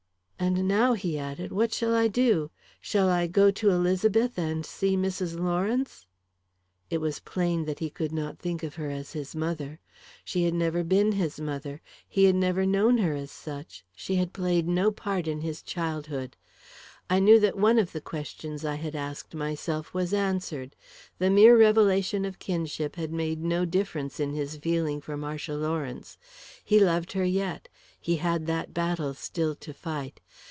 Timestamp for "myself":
19.35-19.93